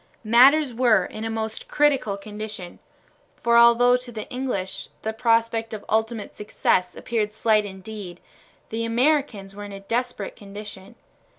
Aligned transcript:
Matters 0.23 0.73
were 0.73 1.05
in 1.05 1.23
a 1.25 1.29
most 1.29 1.67
critical 1.67 2.17
condition, 2.17 2.79
for 3.35 3.55
although 3.55 3.95
to 3.97 4.11
the 4.11 4.27
English 4.31 4.89
the 5.03 5.13
prospect 5.13 5.75
of 5.75 5.85
ultimate 5.87 6.35
success 6.35 6.95
appeared 6.95 7.33
slight 7.33 7.65
indeed, 7.65 8.19
the 8.69 8.83
Americans 8.83 9.55
were 9.55 9.63
in 9.63 9.71
a 9.73 9.79
desperate 9.81 10.35
condition. 10.35 10.95